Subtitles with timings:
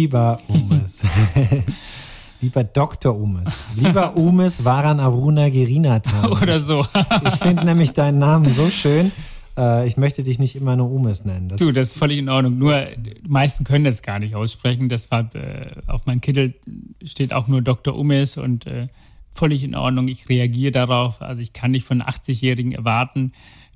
[0.00, 1.02] Lieber Umes.
[2.40, 3.14] Lieber Dr.
[3.14, 3.66] Umes.
[3.76, 6.32] Lieber Umes Varan Aruna Girinathan.
[6.42, 6.86] Oder so.
[7.28, 9.12] ich finde nämlich deinen Namen so schön.
[9.58, 11.50] Äh, ich möchte dich nicht immer nur Umes nennen.
[11.50, 12.56] Das du, das ist völlig in Ordnung.
[12.56, 14.88] Nur die meisten können das gar nicht aussprechen.
[14.88, 16.54] Deshalb äh, auf meinem Kittel
[17.04, 17.94] steht auch nur Dr.
[17.94, 18.88] Umes und äh,
[19.34, 20.08] völlig in Ordnung.
[20.08, 21.20] Ich reagiere darauf.
[21.20, 23.32] Also ich kann nicht von 80-Jährigen erwarten,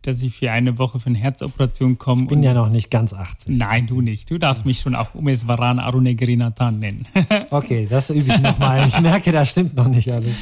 [0.07, 2.23] dass ich für eine Woche für eine Herzoperation komme.
[2.23, 3.56] Ich bin ja noch nicht ganz 80.
[3.56, 4.30] Nein, du nicht.
[4.30, 7.06] Du darfst mich schon auch Umes Varan Arunegrinathan nennen.
[7.51, 8.87] okay, das übe ich nochmal.
[8.87, 10.34] Ich merke, da stimmt noch nicht alles.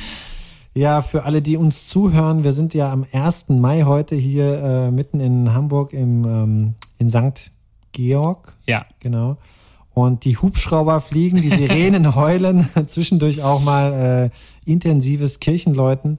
[0.74, 3.51] Ja, für alle, die uns zuhören, wir sind ja am 1.
[3.51, 7.51] Mai heute hier äh, mitten in Hamburg im, ähm, in St.
[7.92, 8.54] Georg.
[8.66, 8.87] Ja.
[9.01, 9.37] Genau.
[9.95, 14.30] Und die Hubschrauber fliegen, die Sirenen heulen, zwischendurch auch mal
[14.66, 16.18] äh, intensives Kirchenläuten.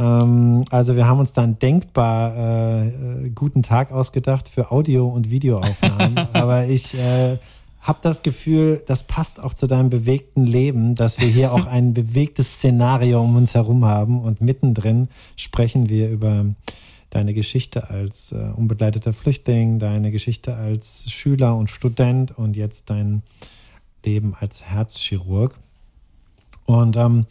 [0.00, 5.30] Ähm, also wir haben uns dann denkbar äh, äh, guten Tag ausgedacht für Audio- und
[5.30, 6.16] Videoaufnahmen.
[6.32, 7.36] Aber ich äh,
[7.80, 11.92] habe das Gefühl, das passt auch zu deinem bewegten Leben, dass wir hier auch ein
[11.92, 16.46] bewegtes Szenario um uns herum haben und mittendrin sprechen wir über
[17.10, 23.22] deine Geschichte als äh, unbegleiteter Flüchtling, deine Geschichte als Schüler und Student und jetzt dein
[24.04, 25.58] Leben als Herzchirurg.
[26.66, 27.26] Und ähm,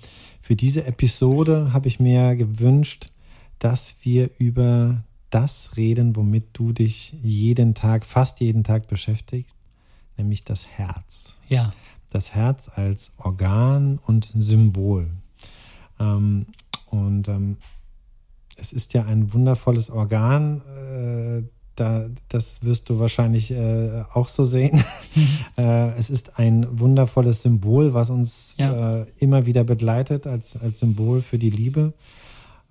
[0.50, 3.06] für diese Episode habe ich mir gewünscht,
[3.60, 9.56] dass wir über das reden, womit du dich jeden Tag, fast jeden Tag beschäftigst,
[10.18, 11.38] nämlich das Herz.
[11.50, 11.72] Ja.
[12.10, 15.12] Das Herz als Organ und Symbol.
[16.00, 16.48] Ähm,
[16.88, 17.58] und ähm,
[18.56, 21.44] es ist ja ein wundervolles Organ, äh,
[21.80, 24.84] da, das wirst du wahrscheinlich äh, auch so sehen.
[25.16, 25.28] Mhm.
[25.64, 29.02] äh, es ist ein wundervolles Symbol, was uns ja.
[29.02, 31.94] äh, immer wieder begleitet als, als Symbol für die Liebe.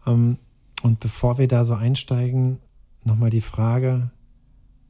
[0.07, 0.39] Ähm,
[0.83, 2.59] und bevor wir da so einsteigen,
[3.05, 4.11] nochmal die Frage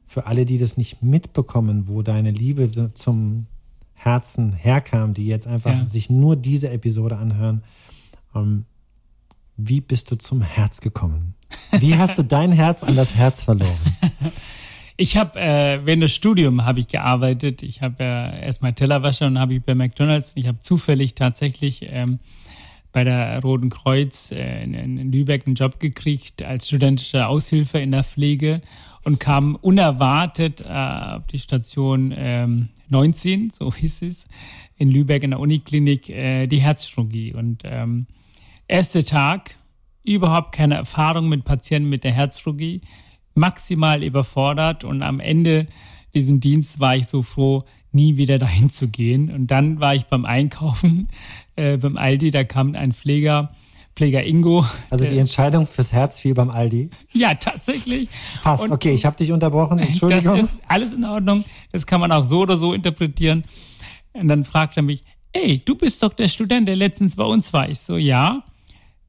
[0.07, 3.45] für alle, die das nicht mitbekommen, wo deine Liebe zum
[3.93, 5.87] Herzen herkam, die jetzt einfach ja.
[5.87, 7.63] sich nur diese Episode anhören.
[8.33, 8.65] Ähm,
[9.57, 11.35] wie bist du zum Herz gekommen?
[11.71, 13.77] Wie hast du dein Herz an das Herz verloren?
[15.01, 17.63] Ich habe äh, während des Studiums habe ich gearbeitet.
[17.63, 20.33] Ich habe ja erstmal Tellerwäscher und habe ich bei McDonald's.
[20.35, 22.19] Ich habe zufällig tatsächlich ähm,
[22.91, 27.91] bei der Roten Kreuz äh, in, in, Lübeck einen Job gekriegt als studentische Aushilfe in
[27.91, 28.59] der Pflege
[29.05, 34.27] und kam unerwartet äh, auf die Station ähm, 19, so hieß es,
[34.75, 37.33] in Lübeck in der Uniklinik, äh, die Herzchirurgie.
[37.35, 38.05] Und ähm,
[38.67, 39.55] erster Tag,
[40.03, 42.81] überhaupt keine Erfahrung mit Patienten mit der Herzchirurgie
[43.35, 45.67] maximal überfordert und am Ende
[46.13, 49.31] diesem Dienst war ich so froh, nie wieder dahin zu gehen.
[49.31, 51.07] Und dann war ich beim Einkaufen
[51.55, 53.51] äh, beim Aldi, da kam ein Pfleger,
[53.95, 54.65] Pfleger Ingo.
[54.89, 56.89] Also die Entscheidung fürs Herz fiel beim Aldi?
[57.11, 58.07] Ja, tatsächlich.
[58.41, 60.37] Fast, und okay, ich habe dich unterbrochen, Entschuldigung.
[60.37, 63.43] Das ist alles in Ordnung, das kann man auch so oder so interpretieren.
[64.13, 65.03] Und dann fragt er mich,
[65.33, 67.69] ey, du bist doch der Student, der letztens bei uns war.
[67.69, 68.43] Ich so, ja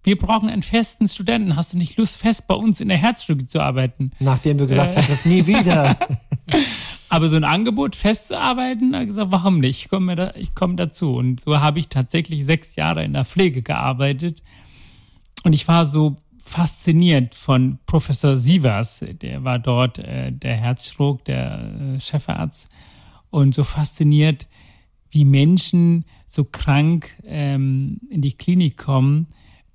[0.02, 1.56] wir brauchen einen festen Studenten.
[1.56, 4.12] Hast du nicht Lust, fest bei uns in der Herzstücke zu arbeiten?
[4.18, 5.02] Nachdem du gesagt äh.
[5.02, 5.96] hattest, nie wieder.
[7.08, 9.80] Aber so ein Angebot festzuarbeiten, habe ich gesagt, warum nicht?
[9.82, 11.16] Ich komme da, komm dazu.
[11.16, 14.42] Und so habe ich tatsächlich sechs Jahre in der Pflege gearbeitet.
[15.42, 21.96] Und ich war so fasziniert von Professor Sievers, der war dort äh, der Herzchirurg, der
[21.96, 22.68] äh, Chefarzt.
[23.30, 24.46] Und so fasziniert,
[25.10, 29.26] wie Menschen so krank ähm, in die Klinik kommen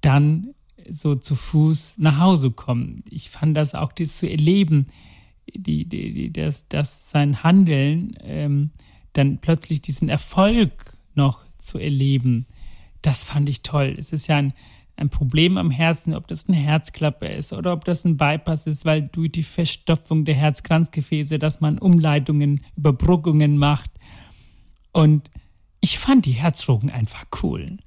[0.06, 0.54] dann
[0.88, 3.04] so zu Fuß nach Hause kommen.
[3.10, 4.88] Ich fand das auch das zu erleben,
[5.54, 8.72] die, die, die, das, das sein Handeln, ähm,
[9.14, 12.46] dann plötzlich diesen Erfolg noch zu erleben,
[13.02, 13.96] das fand ich toll.
[13.98, 14.54] Es ist ja ein,
[14.98, 18.86] ein Problem am Herzen, ob das eine Herzklappe ist oder ob das ein Bypass ist,
[18.86, 23.92] weil durch die Verstopfung der Herzkranzgefäße, dass man Umleitungen, Überbrückungen macht.
[24.92, 25.30] Und
[25.82, 27.78] ich fand die Herzdrogen einfach cool.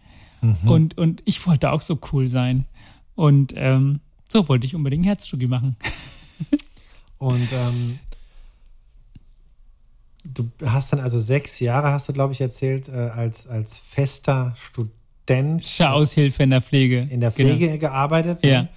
[0.40, 0.68] Mhm.
[0.68, 2.66] Und, und ich wollte auch so cool sein.
[3.14, 5.76] Und ähm, so wollte ich unbedingt Herzstudie machen.
[7.18, 7.98] und ähm,
[10.24, 14.54] du hast dann also sechs Jahre, hast du, glaube ich, erzählt, äh, als, als fester
[14.56, 15.64] Student.
[15.80, 17.00] Aushilfe in der Pflege.
[17.10, 17.78] In der Pflege genau.
[17.78, 18.42] gearbeitet.
[18.42, 18.50] Ne?
[18.50, 18.68] Ja.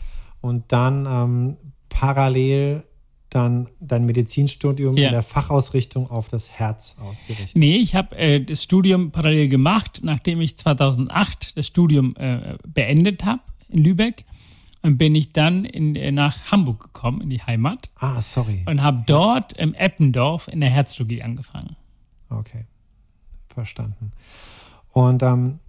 [0.42, 1.58] Und dann ähm,
[1.90, 2.84] parallel
[3.32, 5.08] dann dein Medizinstudium ja.
[5.08, 7.58] in der Fachausrichtung auf das Herz ausgerichtet?
[7.58, 13.26] Nee, ich habe äh, das Studium parallel gemacht, nachdem ich 2008 das Studium äh, beendet
[13.26, 14.26] habe in Lübeck.
[14.84, 17.92] Und bin ich dann in, äh, nach Hamburg gekommen, in die Heimat.
[17.96, 18.64] Ah, sorry.
[18.66, 21.76] Und habe dort im Eppendorf in der Herzchirurgie angefangen.
[22.30, 22.66] Okay,
[23.48, 24.12] verstanden.
[24.92, 25.60] Und ähm,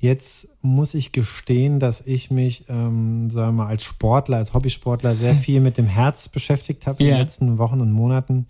[0.00, 5.14] Jetzt muss ich gestehen, dass ich mich, ähm, sagen wir mal, als Sportler, als Hobbysportler
[5.16, 7.10] sehr viel mit dem Herz beschäftigt habe yeah.
[7.10, 8.46] in den letzten Wochen und Monaten.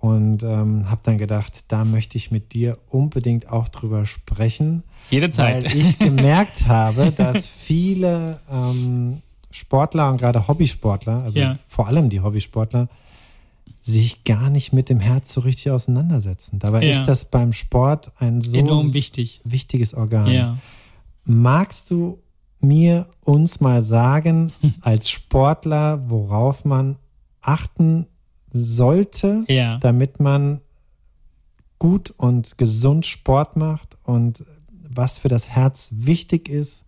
[0.00, 4.82] und ähm, habe dann gedacht, da möchte ich mit dir unbedingt auch drüber sprechen.
[5.10, 5.64] Jederzeit.
[5.64, 11.56] Weil ich gemerkt habe, dass viele ähm, Sportler und gerade Hobbysportler, also Ja.
[11.66, 12.88] vor allem die Hobbysportler,
[13.80, 16.58] sich gar nicht mit dem Herz so richtig auseinandersetzen.
[16.58, 16.90] Dabei Ja.
[16.90, 19.40] ist das beim Sport ein so Enorm wichtig.
[19.44, 20.26] wichtiges Organ.
[20.30, 20.58] Ja.
[21.24, 22.18] Magst du
[22.60, 26.96] mir uns mal sagen, als Sportler, worauf man
[27.40, 28.06] achten
[28.52, 29.78] sollte, Ja.
[29.78, 30.60] damit man
[31.78, 34.44] gut und gesund Sport macht und
[34.88, 36.85] was für das Herz wichtig ist?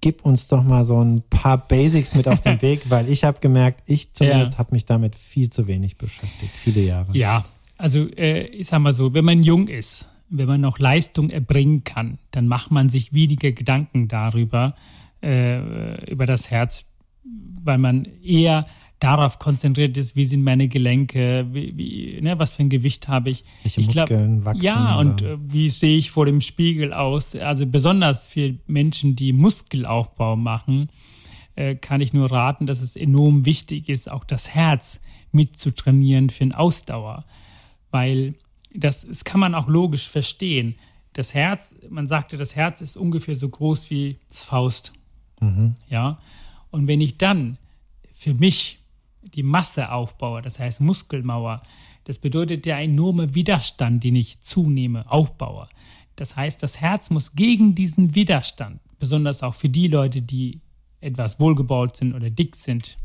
[0.00, 3.40] Gib uns doch mal so ein paar Basics mit auf den Weg, weil ich habe
[3.40, 4.58] gemerkt, ich zumindest Ja.
[4.58, 7.16] habe mich damit viel zu wenig beschäftigt, viele Jahre.
[7.16, 7.44] Ja,
[7.78, 11.84] also äh, ich sag mal so, wenn man jung ist, wenn man noch Leistung erbringen
[11.84, 14.74] kann, dann macht man sich weniger Gedanken darüber,
[15.22, 16.84] äh, über das Herz,
[17.64, 18.66] weil man eher
[18.98, 23.30] darauf konzentriert ist, wie sind meine Gelenke, wie, wie, ne, was für ein Gewicht habe
[23.30, 23.44] ich.
[23.62, 24.62] Welche Ich glaub, Muskeln wachsen?
[24.64, 27.34] Ja, und oder- äh, wie sehe ich vor dem Spiegel aus?
[27.34, 30.88] Also besonders für Menschen, die Muskelaufbau machen,
[31.56, 35.00] äh, kann ich nur raten, dass es enorm wichtig ist, auch das Herz
[35.30, 37.24] mitzutrainieren für eine Ausdauer.
[37.90, 38.34] Weil
[38.74, 40.74] das, das kann man auch logisch verstehen.
[41.12, 44.92] Das Herz, man sagte, das Herz ist ungefähr so groß wie das Faust.
[45.88, 46.18] Ja.
[46.70, 47.56] Und wenn ich dann
[48.12, 48.78] für mich
[49.34, 51.62] die Masse aufbaue, das heißt Muskelmauer,
[52.04, 55.68] das bedeutet der enorme Widerstand, den ich zunehme, aufbaue.
[56.14, 60.60] Das heißt, das Herz muss gegen diesen Widerstand, besonders auch für die Leute, die
[61.00, 62.96] etwas wohlgebaut sind oder dick sind,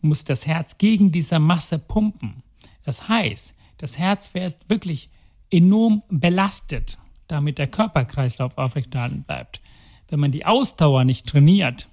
[0.00, 2.42] muss das Herz gegen diese Masse pumpen.
[2.84, 5.10] Das heißt, das Herz wird wirklich
[5.50, 9.60] enorm belastet, damit der Körperkreislauf aufrechterhalten bleibt.
[10.08, 11.88] Wenn man die Ausdauer nicht trainiert,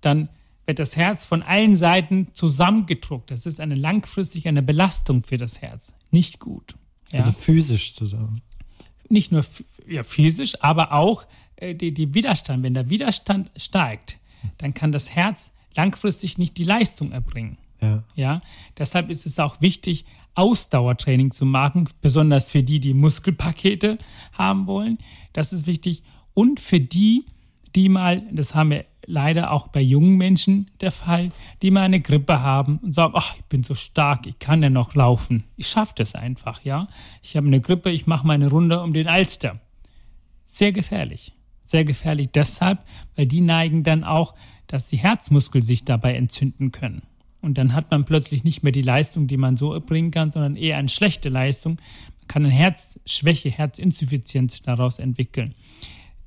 [0.00, 0.28] dann
[0.66, 3.30] wird das Herz von allen Seiten zusammengedruckt.
[3.30, 5.94] Das ist eine langfristig eine Belastung für das Herz.
[6.10, 6.74] Nicht gut.
[7.12, 7.20] Ja?
[7.20, 8.42] Also physisch zusammen.
[9.08, 9.44] nicht nur
[9.86, 11.26] ja, physisch, aber auch
[11.56, 12.62] äh, die, die Widerstand.
[12.62, 14.18] Wenn der Widerstand steigt,
[14.58, 17.58] dann kann das Herz langfristig nicht die Leistung erbringen.
[17.80, 18.04] Ja.
[18.14, 18.42] Ja,
[18.78, 23.98] deshalb ist es auch wichtig, Ausdauertraining zu machen, besonders für die, die Muskelpakete
[24.32, 24.98] haben wollen.
[25.32, 26.02] Das ist wichtig.
[26.32, 27.26] Und für die,
[27.74, 31.30] die mal, das haben wir leider auch bei jungen Menschen der Fall,
[31.62, 34.70] die mal eine Grippe haben und sagen, ach, ich bin so stark, ich kann ja
[34.70, 35.44] noch laufen.
[35.56, 36.88] Ich schaffe das einfach, ja.
[37.22, 39.60] Ich habe eine Grippe, ich mache meine Runde um den Alster.
[40.44, 41.32] Sehr gefährlich.
[41.62, 42.84] Sehr gefährlich deshalb,
[43.16, 44.34] weil die neigen dann auch,
[44.66, 47.02] dass die Herzmuskel sich dabei entzünden können.
[47.40, 50.56] Und dann hat man plötzlich nicht mehr die Leistung, die man so erbringen kann, sondern
[50.56, 51.76] eher eine schlechte Leistung.
[52.20, 55.54] Man kann eine Herzschwäche, Herzinsuffizienz daraus entwickeln.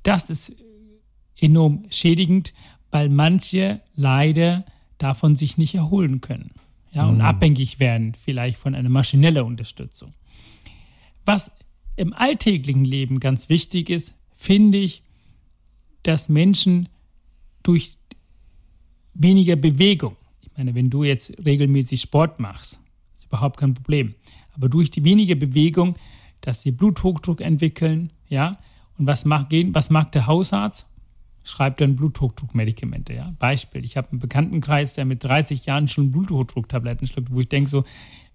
[0.04, 0.54] Das ist
[1.40, 2.52] enorm schädigend,
[2.90, 4.64] weil manche leider
[4.98, 6.50] davon sich nicht erholen können.
[6.92, 10.14] Ja, und abhängig werden vielleicht von einer maschinellen Unterstützung.
[11.24, 11.52] Was
[11.96, 15.02] im alltäglichen Leben ganz wichtig ist, finde ich,
[16.02, 16.88] dass Menschen
[17.62, 17.98] durch
[19.14, 22.80] weniger Bewegung, ich meine, wenn du jetzt regelmäßig Sport machst,
[23.14, 24.14] ist überhaupt kein Problem,
[24.54, 25.96] aber durch die weniger Bewegung,
[26.40, 28.58] dass sie Bluthochdruck entwickeln, ja,
[28.96, 30.86] und was macht, was macht der Hausarzt?
[31.48, 33.32] Schreibt dann Bluthochdruckmedikamente, ja.
[33.38, 37.70] Beispiel, ich habe einen Bekanntenkreis, der mit 30 Jahren schon Bluthochdrucktabletten schluckt, wo ich denke
[37.70, 37.84] so,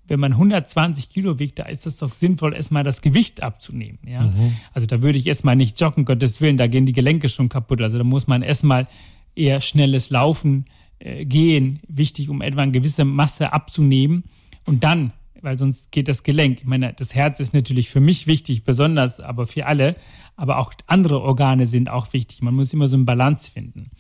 [0.07, 3.99] wenn man 120 Kilo wiegt, da ist es doch sinnvoll, erstmal das Gewicht abzunehmen.
[4.05, 4.33] Ja?
[4.73, 7.81] Also da würde ich erstmal nicht joggen, Gottes Willen, da gehen die Gelenke schon kaputt.
[7.81, 8.87] Also da muss man erstmal
[9.35, 10.65] eher schnelles Laufen
[10.99, 14.23] äh, gehen, wichtig, um etwa eine gewisse Masse abzunehmen.
[14.65, 15.13] Und dann,
[15.43, 16.59] weil sonst geht das Gelenk.
[16.59, 19.95] Ich meine, das Herz ist natürlich für mich wichtig, besonders, aber für alle.
[20.35, 22.41] Aber auch andere Organe sind auch wichtig.
[22.41, 23.91] Man muss immer so eine Balance finden.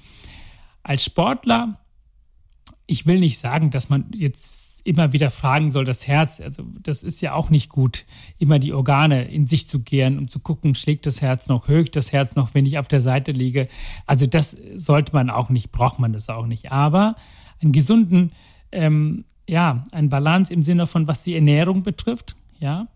[0.81, 1.79] Als Sportler
[2.87, 7.03] ich will nicht sagen, dass man jetzt immer wieder fragen soll, das Herz, also das
[7.03, 8.05] ist ja auch nicht gut,
[8.37, 11.95] immer die Organe in sich zu kehren, um zu gucken, schlägt das Herz noch, högt
[11.95, 13.69] das Herz noch, wenn ich auf der Seite liege.
[14.05, 16.73] Also das sollte man auch nicht, braucht man das auch nicht.
[16.73, 17.15] Aber
[17.61, 18.33] einen gesunden,
[18.73, 22.87] ähm, ja, ein Balance im Sinne von, was die Ernährung betrifft, ja,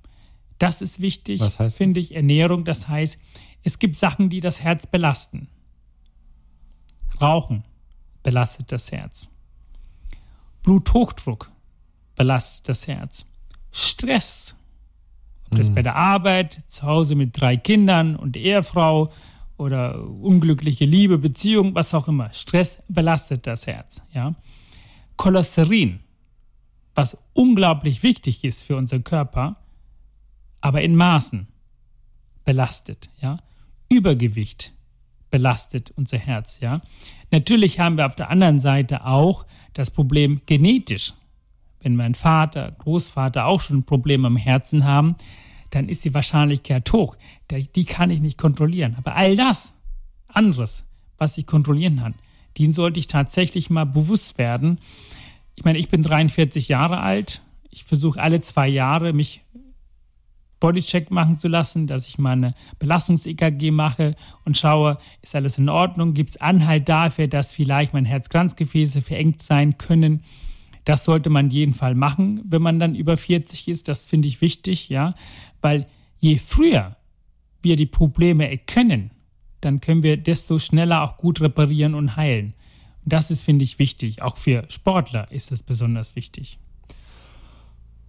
[0.60, 2.66] das ist wichtig, Was heißt finde ich, Ernährung.
[2.66, 3.20] Das heißt,
[3.64, 5.48] es gibt Sachen, die das Herz belasten.
[7.22, 7.64] Rauchen
[8.24, 9.28] belastet das Herz.
[10.64, 11.52] Bluthochdruck
[12.16, 13.26] belastet das Herz.
[13.72, 14.56] Stress,
[15.46, 19.12] ob das bei der Arbeit, zu Hause mit drei Kindern und Ehefrau
[19.58, 22.34] oder unglückliche Liebe, Beziehung, was auch immer.
[22.34, 24.02] Stress belastet das Herz.
[24.14, 24.36] Ja?
[25.16, 26.00] Cholesterin,
[26.98, 29.58] was unglaublich wichtig ist für unseren Körper,
[30.62, 31.48] aber in Maßen
[32.44, 33.10] belastet.
[33.22, 33.40] Ja?
[33.90, 34.74] Übergewicht
[35.30, 36.60] belastet unser Herz.
[36.60, 36.82] Ja?
[37.32, 41.14] Natürlich haben wir auf der anderen Seite auch das Problem genetisch
[41.82, 45.16] wenn mein Vater, Großvater auch schon Probleme am Herzen haben,
[45.70, 47.16] dann ist die Wahrscheinlichkeit hoch.
[47.50, 48.96] Die kann ich nicht kontrollieren.
[48.98, 49.74] Aber all das
[50.28, 50.86] anderes,
[51.18, 52.16] was ich kontrollieren kann,
[52.58, 54.80] den sollte ich tatsächlich mal bewusst werden.
[55.58, 57.42] Ich meine, ich bin 43 Jahre alt.
[57.70, 59.44] Ich versuche alle zwei Jahre mich
[60.60, 65.70] Bodycheck machen zu lassen, dass ich mal eine Belastungs-EKG mache und schaue, ist alles in
[65.70, 66.14] Ordnung?
[66.14, 70.24] Gibt es Anhalt dafür, dass vielleicht mein Herz-Kranzgefäße verengt sein können?
[70.86, 73.88] Das sollte man jeden Fall machen, wenn man dann über 40 ist.
[73.88, 75.16] Das finde ich wichtig, ja,
[75.62, 75.88] weil
[76.20, 76.96] je früher
[77.62, 79.12] wir die Probleme erkennen,
[79.62, 82.54] dann können wir desto schneller auch gut reparieren und heilen.
[83.08, 84.22] Das ist, finde ich, wichtig.
[84.22, 86.60] Auch für Sportler ist das besonders wichtig.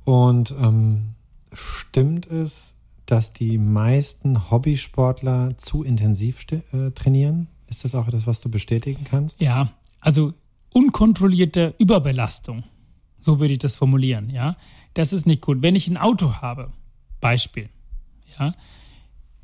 [0.04, 1.14] Und ähm,
[1.52, 2.74] stimmt es,
[3.06, 7.46] dass die meisten Hobbysportler zu intensiv äh, trainieren?
[7.68, 9.40] Ist das auch etwas, was du bestätigen kannst?
[9.40, 10.34] Ja, also
[10.70, 12.64] unkontrollierte Überbelastung,
[13.20, 14.56] so würde ich das formulieren, ja.
[14.94, 15.62] Das ist nicht gut.
[15.62, 16.72] Wenn ich ein Auto habe,
[17.20, 17.68] Beispiel,
[18.38, 18.54] ja,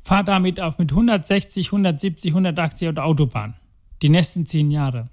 [0.03, 3.55] fahre damit auf mit 160, 170, 180 auf der Autobahn,
[4.01, 5.09] die nächsten zehn Jahre,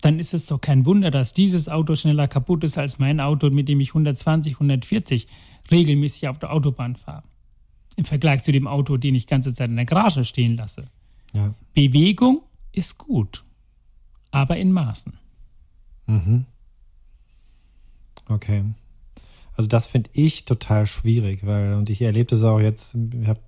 [0.00, 3.50] dann ist es doch kein Wunder, dass dieses Auto schneller kaputt ist als mein Auto,
[3.50, 5.26] mit dem ich 120, 140
[5.70, 7.24] regelmäßig auf der Autobahn fahre.
[7.96, 10.86] Im Vergleich zu dem Auto, den ich ganze Zeit in der Garage stehen lasse.
[11.32, 11.52] Ja.
[11.74, 13.44] Bewegung ist gut,
[14.30, 15.14] aber in Maßen.
[16.06, 16.46] Mhm.
[18.28, 18.64] Okay.
[19.56, 23.40] Also das finde ich total schwierig, weil, und ich erlebe das auch jetzt, ich habe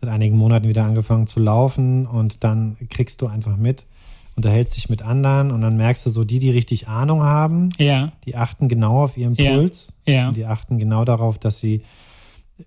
[0.00, 3.86] seit einigen Monaten wieder angefangen zu laufen und dann kriegst du einfach mit,
[4.38, 8.12] unterhältst dich mit anderen und dann merkst du so, die, die richtig Ahnung haben, ja.
[8.24, 9.94] die achten genau auf ihren Puls.
[10.06, 10.30] Ja.
[10.30, 11.82] die achten genau darauf, dass sie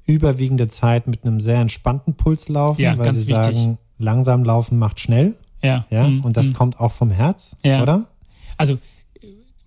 [0.06, 3.36] überwiegende Zeit mit einem sehr entspannten Puls laufen, ja, weil sie wichtig.
[3.36, 5.36] sagen, langsam laufen macht schnell.
[5.64, 5.86] Ja.
[5.90, 6.10] ja?
[6.10, 6.26] Mhm.
[6.26, 6.54] Und das mhm.
[6.56, 7.82] kommt auch vom Herz, ja.
[7.82, 8.10] oder?
[8.58, 8.78] Also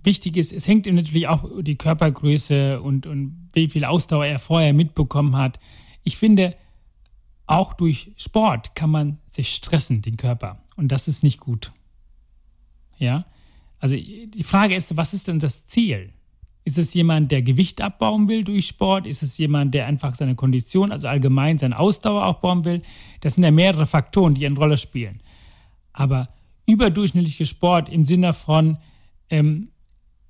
[0.03, 4.75] wichtig ist, es hängt natürlich auch die Körpergröße und, und wie viel Ausdauer er vorher
[4.75, 5.59] mitbekommen hat.
[6.03, 6.55] Ich finde,
[7.47, 10.59] auch durch Sport kann man sich stressen, den Körper.
[10.77, 11.73] Und das ist nicht gut.
[13.05, 13.27] Ja.
[13.79, 16.13] Also die Frage ist, was ist denn das Ziel?
[16.65, 19.07] Ist es jemand, der Gewicht abbauen will durch Sport?
[19.07, 22.81] Ist es jemand, der einfach seine Kondition, also allgemein seine Ausdauer aufbauen will?
[23.21, 25.21] Das sind ja mehrere Faktoren, die eine Rolle spielen.
[25.93, 26.31] Aber
[26.67, 28.79] überdurchschnittlicher Sport im Sinne von,
[29.29, 29.69] ähm,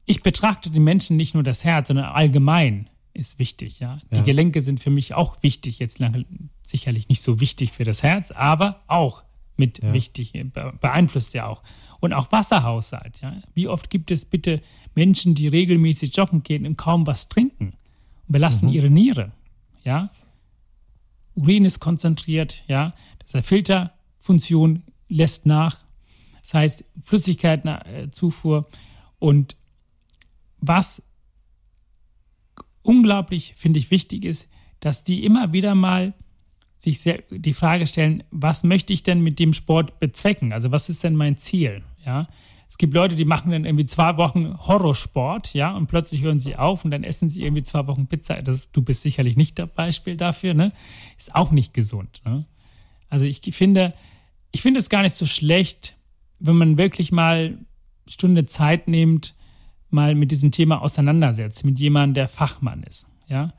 [0.05, 3.79] ich betrachte den Menschen nicht nur das Herz, sondern allgemein ist wichtig.
[3.79, 3.99] Ja?
[4.11, 4.23] Die ja.
[4.23, 6.27] Gelenke sind für mich auch wichtig, jetzt lange,
[6.67, 9.24] sicherlich nicht so wichtig für das Herz, aber auch
[9.57, 9.93] mit ja.
[9.93, 10.33] wichtig,
[10.81, 11.63] beeinflusst ja auch.
[12.01, 13.21] Und auch Wasserhaushalt.
[13.21, 13.41] Ja?
[13.55, 14.61] Wie oft gibt es bitte
[14.95, 17.75] Menschen, die regelmäßig joggen gehen und kaum was trinken
[18.27, 18.73] und belasten mhm.
[18.73, 19.33] ihre Niere?
[19.85, 20.11] Ja?
[21.35, 22.95] Urin ist konzentriert, ja.
[23.31, 25.85] Das Filterfunktion lässt nach.
[26.43, 28.69] Das heißt, Flüssigkeitenzufuhr
[29.19, 29.57] und
[30.59, 31.03] was
[32.83, 34.49] unglaublich, finde ich, wichtig ist,
[34.81, 36.13] dass die immer wieder mal
[36.85, 40.53] sich die Frage stellen, was möchte ich denn mit dem Sport bezwecken?
[40.53, 41.83] Also was ist denn mein Ziel?
[42.05, 42.29] Ja,
[42.69, 46.57] es gibt Leute, die machen dann irgendwie zwei Wochen Horrorsport, ja, und plötzlich hören sie
[46.57, 48.43] auf und dann essen sie irgendwie zwei Wochen Pizza.
[48.43, 50.73] Das, du bist sicherlich nicht das Beispiel dafür, ne?
[51.17, 52.21] Ist auch nicht gesund.
[52.25, 52.47] Ne?
[53.09, 53.95] Also ich finde,
[54.51, 55.97] ich finde es gar nicht so schlecht,
[56.41, 57.59] wenn man wirklich mal
[58.07, 59.35] Stunde Zeit nimmt,
[59.91, 63.09] mal mit diesem Thema auseinandersetzt, mit jemandem, der Fachmann ist.
[63.29, 63.53] Ja?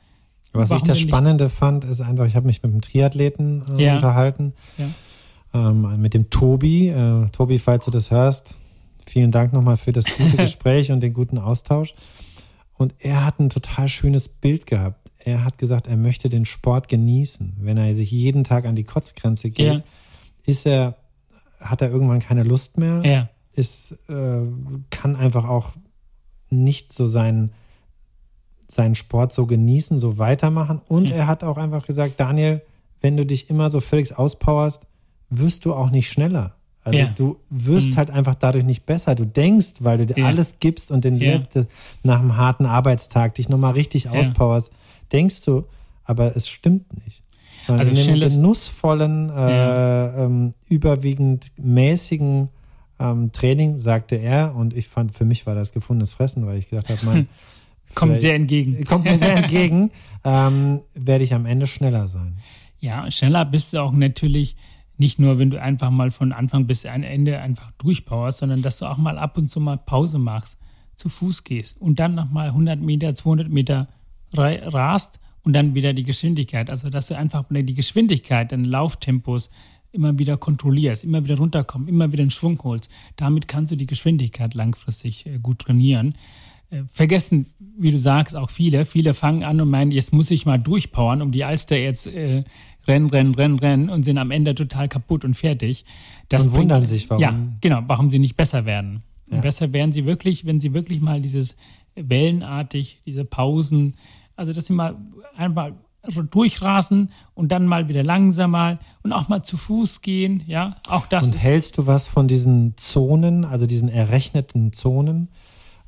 [0.56, 3.84] Was Warum ich das Spannende fand, ist einfach, ich habe mich mit einem Triathleten äh,
[3.84, 3.94] ja.
[3.94, 4.88] unterhalten, ja.
[5.54, 6.88] Ähm, mit dem Tobi.
[6.88, 8.54] Äh, Tobi, falls du das hörst,
[9.06, 11.94] vielen Dank nochmal für das gute Gespräch und den guten Austausch.
[12.74, 15.10] Und er hat ein total schönes Bild gehabt.
[15.18, 17.56] Er hat gesagt, er möchte den Sport genießen.
[17.60, 19.84] Wenn er sich jeden Tag an die Kotzgrenze geht, ja.
[20.44, 20.94] ist er,
[21.58, 23.02] hat er irgendwann keine Lust mehr.
[23.04, 23.28] Ja.
[23.52, 24.42] Ist, äh,
[24.90, 25.70] kann einfach auch
[26.50, 27.52] nicht so seinen,
[28.68, 30.80] seinen Sport so genießen, so weitermachen.
[30.88, 31.16] Und ja.
[31.16, 32.62] er hat auch einfach gesagt, Daniel,
[33.00, 34.82] wenn du dich immer so völlig auspowerst,
[35.30, 36.54] wirst du auch nicht schneller.
[36.82, 37.12] Also ja.
[37.16, 37.96] du wirst mhm.
[37.96, 39.14] halt einfach dadurch nicht besser.
[39.16, 40.26] Du denkst, weil du dir ja.
[40.26, 41.40] alles gibst und den ja.
[42.04, 44.70] nach einem harten Arbeitstag dich nochmal richtig auspowerst,
[45.12, 45.64] denkst du,
[46.04, 47.22] aber es stimmt nicht.
[47.66, 52.50] Sondern also in dem genussvollen, äh, ähm, überwiegend mäßigen
[53.00, 56.70] ähm, Training, sagte er, und ich fand, für mich war das gefundenes Fressen, weil ich
[56.70, 57.28] gedacht habe, man.
[57.94, 58.84] kommt sehr entgegen.
[58.84, 59.90] Kommt mir sehr entgegen,
[60.24, 62.38] ähm, werde ich am Ende schneller sein.
[62.80, 64.56] Ja, schneller bist du auch natürlich
[64.98, 68.86] nicht nur, wenn du einfach mal von Anfang bis Ende einfach durchpowerst, sondern dass du
[68.86, 70.58] auch mal ab und zu mal Pause machst,
[70.94, 73.88] zu Fuß gehst und dann nochmal 100 Meter, 200 Meter
[74.32, 76.70] rast und dann wieder die Geschwindigkeit.
[76.70, 79.50] Also, dass du einfach die Geschwindigkeit, deine Lauftempos
[79.92, 82.90] immer wieder kontrollierst, immer wieder runterkommst, immer wieder einen Schwung holst.
[83.16, 86.14] Damit kannst du die Geschwindigkeit langfristig äh, gut trainieren.
[86.70, 87.46] Äh, vergessen,
[87.78, 88.84] wie du sagst, auch viele.
[88.84, 92.44] Viele fangen an und meinen, jetzt muss ich mal durchpowern, um die Alster jetzt äh,
[92.86, 95.84] rennen, rennen, rennen, rennen und sind am Ende total kaputt und fertig.
[96.28, 97.22] Das und bringt, wundern sich, warum.
[97.22, 99.02] Ja, genau, warum sie nicht besser werden.
[99.30, 99.40] Ja.
[99.40, 101.56] Besser werden sie wirklich, wenn sie wirklich mal dieses
[101.94, 103.94] wellenartig, diese Pausen,
[104.36, 104.96] also dass sie mal
[105.36, 105.74] einmal
[106.30, 111.32] durchrasen und dann mal wieder langsamer und auch mal zu Fuß gehen, ja, auch das.
[111.32, 115.28] Und hältst du was von diesen Zonen, also diesen errechneten Zonen?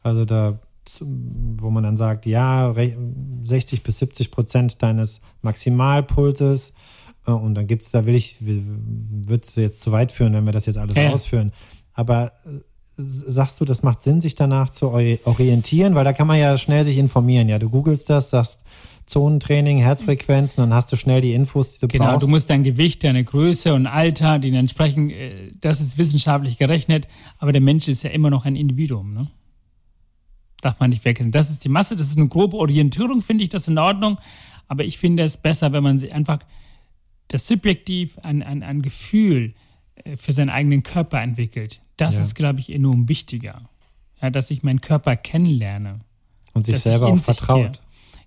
[0.02, 0.58] Also da,
[1.06, 2.74] wo man dann sagt, ja,
[3.42, 6.72] 60 bis 70 Prozent deines Maximalpulses
[7.26, 10.46] äh, und dann gibt es, da will ich, würdest du jetzt zu weit führen, wenn
[10.46, 11.10] wir das jetzt alles ja.
[11.10, 11.52] ausführen.
[11.92, 12.60] Aber äh,
[12.96, 15.94] sagst du, das macht Sinn, sich danach zu orientieren?
[15.94, 17.48] Weil da kann man ja schnell sich informieren.
[17.48, 18.64] Ja, du googelst das, sagst
[19.06, 22.20] Zonentraining, Herzfrequenzen, dann hast du schnell die Infos, die du genau, brauchst.
[22.20, 26.58] Genau, du musst dein Gewicht, deine Größe und Alter, die entsprechen, äh, das ist wissenschaftlich
[26.58, 29.28] gerechnet, aber der Mensch ist ja immer noch ein Individuum, ne?
[30.60, 31.30] Darf man nicht vergessen.
[31.30, 34.18] Das ist die Masse, das ist eine grobe Orientierung, finde ich das in Ordnung,
[34.66, 36.40] aber ich finde es besser, wenn man sich einfach
[37.28, 39.54] das subjektiv ein, ein, ein Gefühl
[39.96, 41.80] äh, für seinen eigenen Körper entwickelt.
[41.96, 42.22] Das ja.
[42.22, 43.68] ist, glaube ich, enorm wichtiger.
[44.20, 46.00] Ja, dass ich meinen Körper kennenlerne.
[46.54, 47.80] Und sich selber auch vertraut.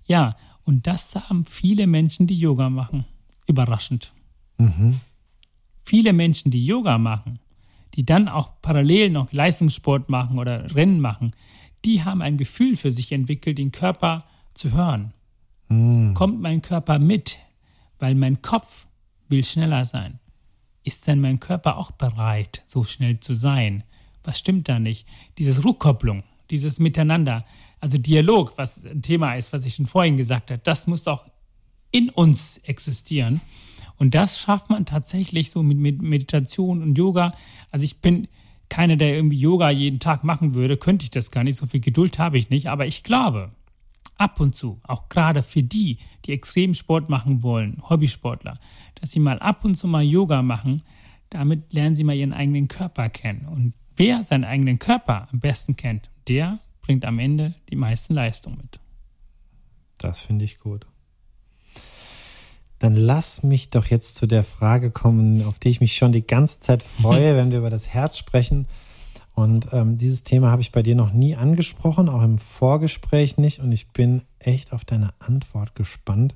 [0.06, 3.06] Ja, und das haben viele Menschen, die Yoga machen.
[3.48, 4.14] Überraschend.
[4.58, 5.02] Mhm.
[5.84, 7.40] Viele Menschen, die Yoga machen,
[7.96, 11.34] die dann auch parallel noch Leistungssport machen oder Rennen machen,
[11.86, 15.14] die haben ein Gefühl für sich entwickelt, den Körper zu hören.
[15.70, 16.14] Mhm.
[16.14, 17.38] Kommt mein Körper mit,
[18.00, 18.88] weil mein Kopf
[19.30, 20.20] will schneller sein
[20.84, 23.84] ist denn mein Körper auch bereit, so schnell zu sein?
[24.24, 25.08] Was stimmt da nicht?
[25.38, 27.46] Dieses Rückkopplung, dieses Miteinander,
[27.80, 31.26] also Dialog, was ein Thema ist, was ich schon vorhin gesagt habe, das muss auch
[31.92, 33.42] in uns existieren.
[33.98, 37.36] Und das schafft man tatsächlich so mit Meditation und Yoga.
[37.70, 38.28] Also ich bin
[38.72, 41.82] keiner, der irgendwie Yoga jeden Tag machen würde, könnte ich das gar nicht, so viel
[41.82, 43.52] Geduld habe ich nicht, aber ich glaube,
[44.18, 48.60] ab und zu, auch gerade für die, die Extremsport machen wollen, Hobbysportler,
[48.96, 50.84] dass sie mal ab und zu mal Yoga machen.
[51.30, 53.46] Damit lernen sie mal ihren eigenen Körper kennen.
[53.46, 58.58] Und wer seinen eigenen Körper am besten kennt, der bringt am Ende die meisten Leistungen
[58.58, 58.80] mit.
[59.98, 60.88] Das finde ich gut.
[62.82, 66.26] Dann lass mich doch jetzt zu der Frage kommen, auf die ich mich schon die
[66.26, 68.66] ganze Zeit freue, wenn wir über das Herz sprechen.
[69.36, 73.60] Und ähm, dieses Thema habe ich bei dir noch nie angesprochen, auch im Vorgespräch nicht.
[73.60, 76.34] Und ich bin echt auf deine Antwort gespannt.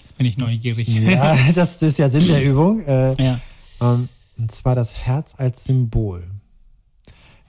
[0.00, 0.88] Jetzt bin ich neugierig.
[0.88, 2.80] Ja, das ist ja Sinn der Übung.
[2.86, 3.38] Äh, ja.
[3.82, 6.24] Ähm, und zwar das Herz als Symbol.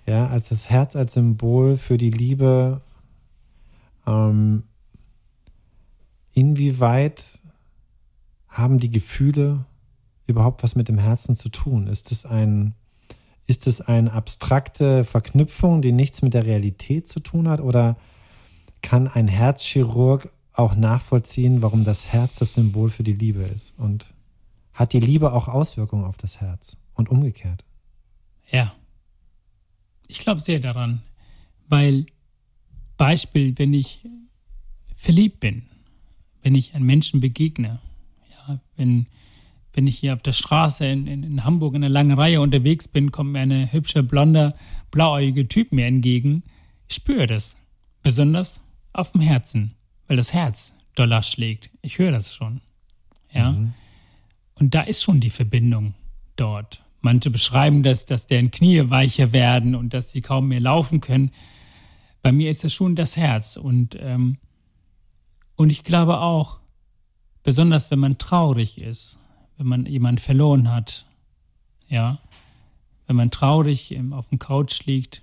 [0.06, 2.82] Ja, als das Herz als Symbol für die Liebe.
[4.06, 4.64] Ähm,
[6.34, 7.40] inwieweit
[8.54, 9.66] haben die Gefühle
[10.26, 11.88] überhaupt was mit dem Herzen zu tun?
[11.88, 12.76] Ist es ein
[13.46, 17.60] ist es eine abstrakte Verknüpfung, die nichts mit der Realität zu tun hat?
[17.60, 17.98] Oder
[18.82, 23.78] kann ein Herzchirurg auch nachvollziehen, warum das Herz das Symbol für die Liebe ist?
[23.78, 24.14] Und
[24.72, 27.66] hat die Liebe auch Auswirkungen auf das Herz und umgekehrt?
[28.50, 28.74] Ja.
[30.08, 31.02] Ich glaube sehr daran,
[31.68, 32.06] weil
[32.96, 34.08] Beispiel, wenn ich
[34.96, 35.64] verliebt bin,
[36.44, 37.82] wenn ich einem Menschen begegne,
[38.48, 39.08] ja, wenn
[39.74, 42.88] wenn ich hier auf der Straße in, in, in, Hamburg in einer langen Reihe unterwegs
[42.88, 44.54] bin, kommt mir eine hübsche, blonde,
[44.92, 46.44] blauäugige Typ mir entgegen.
[46.88, 47.56] Ich spüre das.
[48.04, 49.74] Besonders auf dem Herzen,
[50.08, 51.72] weil das Herz doller schlägt.
[51.82, 52.62] Ich höre das schon.
[53.34, 53.52] Ja.
[53.52, 53.74] Mhm.
[54.56, 55.96] Und da ist schon die Verbindung
[56.36, 56.84] dort.
[57.02, 61.32] Manche beschreiben das, dass deren Knie weicher werden und dass sie kaum mehr laufen können.
[62.22, 63.58] Bei mir ist es schon das Herz.
[63.58, 64.38] Und, ähm,
[65.56, 66.60] und ich glaube auch,
[67.44, 69.20] besonders wenn man traurig ist,
[69.58, 71.06] wenn man jemanden verloren hat,
[71.88, 72.20] ja,
[73.06, 75.22] wenn man traurig auf dem Couch liegt,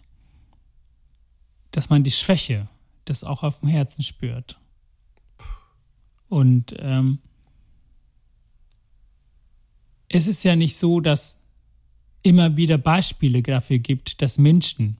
[1.71, 2.69] dass man die Schwäche,
[3.05, 4.59] das auch auf dem Herzen spürt.
[6.29, 7.19] Und ähm,
[10.09, 11.39] es ist ja nicht so, dass
[12.23, 14.97] immer wieder Beispiele dafür gibt, dass Menschen,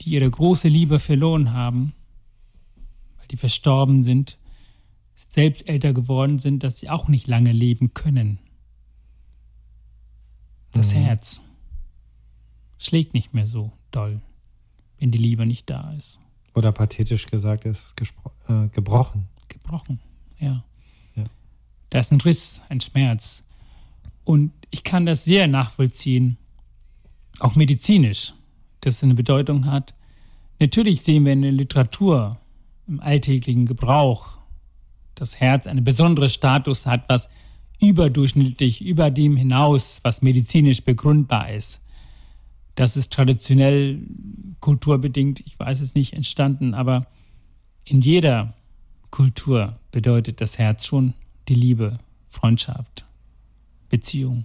[0.00, 1.92] die ihre große Liebe verloren haben,
[3.18, 4.38] weil die verstorben sind,
[5.36, 8.38] selbst älter geworden sind, dass sie auch nicht lange leben können.
[10.72, 11.00] Das mhm.
[11.00, 11.42] Herz
[12.78, 14.22] schlägt nicht mehr so doll,
[14.98, 16.20] wenn die Liebe nicht da ist.
[16.54, 17.94] Oder pathetisch gesagt, ist
[18.48, 19.28] äh, gebrochen.
[19.48, 20.00] Gebrochen,
[20.38, 20.64] ja.
[21.14, 21.24] ja.
[21.90, 23.44] Da ist ein Riss, ein Schmerz.
[24.24, 26.38] Und ich kann das sehr nachvollziehen,
[27.40, 28.32] auch medizinisch,
[28.80, 29.94] dass es eine Bedeutung hat.
[30.60, 32.40] Natürlich sehen wir in der Literatur,
[32.88, 34.36] im alltäglichen Gebrauch,
[35.16, 37.28] das Herz einen besonderen Status hat, was
[37.80, 41.80] überdurchschnittlich über dem hinaus, was medizinisch begründbar ist.
[42.74, 44.00] Das ist traditionell
[44.60, 47.06] kulturbedingt, ich weiß es nicht, entstanden, aber
[47.84, 48.54] in jeder
[49.10, 51.14] Kultur bedeutet das Herz schon
[51.48, 51.98] die Liebe,
[52.28, 53.04] Freundschaft,
[53.88, 54.44] Beziehung.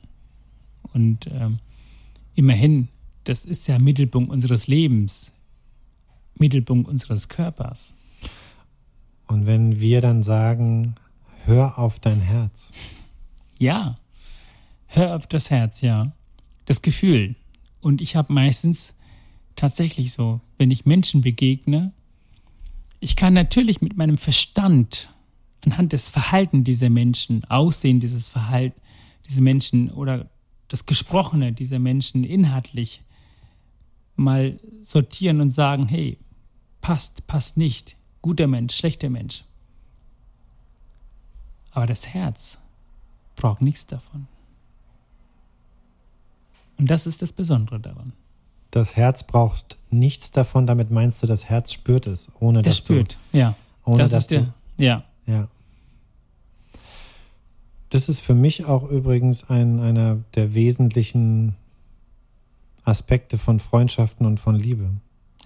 [0.94, 1.60] Und ähm,
[2.36, 2.88] immerhin,
[3.24, 5.34] das ist ja Mittelpunkt unseres Lebens,
[6.36, 7.94] Mittelpunkt unseres Körpers.
[9.32, 10.96] Und wenn wir dann sagen,
[11.46, 12.74] hör auf dein Herz.
[13.58, 13.98] Ja,
[14.88, 16.12] hör auf das Herz, ja.
[16.66, 17.36] Das Gefühl.
[17.80, 18.94] Und ich habe meistens
[19.56, 21.94] tatsächlich so, wenn ich Menschen begegne,
[23.00, 25.14] ich kann natürlich mit meinem Verstand
[25.64, 28.82] anhand des Verhaltens dieser Menschen, Aussehen dieses Verhalten,
[29.30, 30.30] diese Menschen oder
[30.68, 33.02] das Gesprochene dieser Menschen inhaltlich
[34.18, 36.18] mal sortieren und sagen, hey,
[36.82, 39.44] passt, passt nicht, guter Mensch, schlechter Mensch.
[41.72, 42.60] Aber das Herz
[43.36, 44.28] braucht nichts davon.
[46.78, 48.14] Und das ist das Besondere daran.
[48.72, 52.86] Das Herz braucht nichts davon, damit meinst du, das Herz spürt es, ohne das dass
[52.86, 53.56] spürt, du, ja.
[53.86, 55.04] ohne das dass ist der, du, ja.
[55.28, 55.48] ja.
[57.90, 61.56] Das ist für mich auch übrigens ein, einer der wesentlichen
[62.86, 64.90] Aspekte von Freundschaften und von Liebe.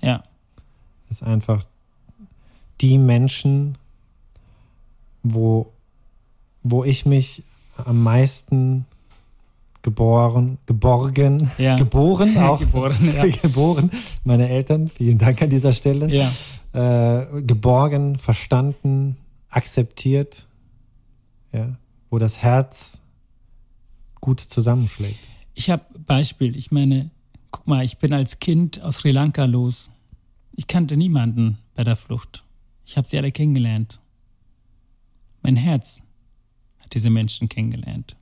[0.02, 0.24] Ja.
[1.10, 1.66] Ist einfach
[2.82, 3.78] die Menschen,
[5.24, 5.72] wo,
[6.64, 7.44] wo ich mich
[7.78, 8.86] am meisten
[9.82, 11.76] geboren, geborgen, Ja.
[11.78, 13.26] geboren auch, Geboren, ja.
[13.42, 13.92] geboren,
[14.24, 16.32] meine Eltern, vielen Dank an dieser Stelle, Ja.
[17.22, 19.18] äh, geborgen, verstanden,
[19.50, 20.48] akzeptiert,
[21.54, 21.76] ja,
[22.10, 23.00] wo das Herz
[24.22, 25.20] gut zusammenschlägt.
[25.54, 27.10] Ich habe Beispiel, ich meine,
[27.52, 29.90] guck mal, ich bin als Kind aus Sri Lanka los.
[30.56, 32.44] Ich kannte niemanden bei der Flucht.
[32.86, 34.00] Ich habe sie alle kennengelernt.
[35.41, 36.04] Mein Herz
[36.80, 38.15] hat diese Menschen kennengelernt.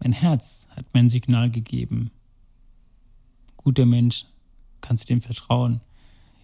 [0.00, 2.10] Mein Herz hat mir ein Signal gegeben.
[3.56, 4.26] Guter Mensch,
[4.80, 5.80] kannst dem vertrauen.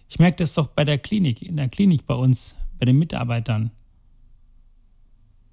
[0.09, 3.71] Ich merke das doch bei der Klinik, in der Klinik bei uns, bei den Mitarbeitern.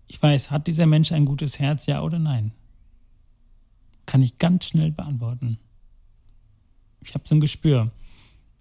[0.09, 2.53] Ich weiß, hat dieser Mensch ein gutes Herz, ja oder nein?
[4.05, 5.59] Kann ich ganz schnell beantworten.
[7.01, 7.91] Ich habe so ein Gespür.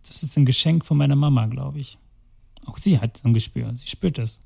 [0.03, 1.97] Das ist ein Geschenk von meiner Mama, glaube ich.
[2.65, 3.71] Auch sie hat so ein Gespür.
[3.75, 4.39] Sie spürt es.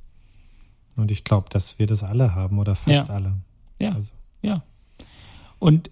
[0.95, 3.13] Und ich glaube, dass wir das alle haben oder fast Ja.
[3.13, 3.35] alle.
[3.79, 4.63] Ja, Also, ja.
[5.59, 5.91] Und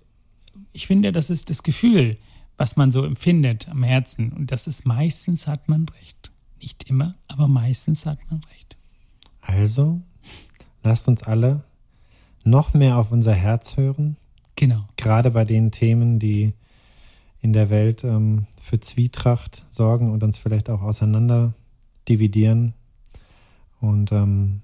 [0.71, 2.17] ich finde, das ist das Gefühl,
[2.57, 4.31] was man so empfindet am Herzen.
[4.31, 6.31] Und das ist meistens hat man recht.
[6.62, 8.77] Nicht immer, aber meistens hat man recht.
[9.41, 9.99] also
[10.83, 11.63] lasst uns alle
[12.45, 14.15] noch mehr auf unser Herz hören,
[14.55, 14.86] Genau.
[14.95, 16.53] gerade bei den Themen, die
[17.41, 21.53] in der Welt ähm, für Zwietracht sorgen und uns vielleicht auch auseinander
[22.10, 22.74] dividieren.
[23.80, 24.62] Und ähm,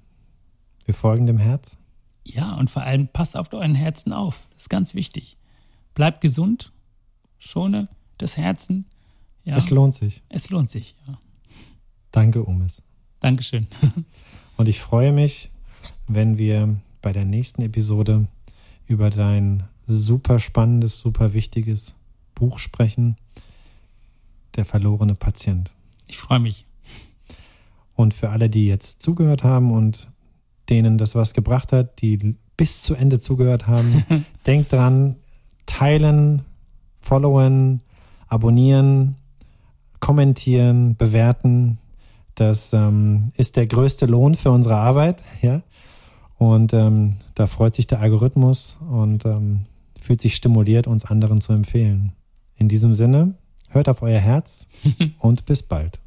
[0.85, 1.77] wir folgen dem Herz.
[2.23, 4.47] Ja, und vor allem passt auf euren Herzen auf.
[4.53, 5.37] Das ist ganz wichtig.
[5.95, 6.71] Bleibt gesund,
[7.39, 8.85] schone das Herzen.
[9.43, 10.21] Ja, Es lohnt sich.
[10.29, 10.95] es lohnt sich.
[11.07, 11.17] Ja.
[12.11, 12.83] Danke, Umis.
[13.19, 13.67] Dankeschön.
[14.57, 15.49] Und ich freue mich,
[16.07, 18.27] wenn wir bei der nächsten Episode
[18.87, 21.95] über dein super spannendes, super wichtiges
[22.35, 23.17] Buch sprechen,
[24.55, 25.71] Der verlorene Patient.
[26.07, 26.65] Ich freue mich.
[27.99, 30.07] Und für alle, die jetzt zugehört haben und
[30.69, 34.05] denen das was gebracht hat, die bis zu Ende zugehört haben,
[34.47, 35.17] denkt dran,
[35.65, 36.43] teilen,
[37.01, 37.81] followen,
[38.29, 39.17] abonnieren,
[39.99, 41.77] kommentieren, bewerten.
[42.35, 45.61] Das ähm, ist der größte Lohn für unsere Arbeit, ja.
[46.37, 49.65] Und ähm, da freut sich der Algorithmus und ähm,
[49.99, 52.13] fühlt sich stimuliert, uns anderen zu empfehlen.
[52.55, 53.35] In diesem Sinne,
[53.67, 54.69] hört auf euer Herz
[55.19, 55.99] und bis bald.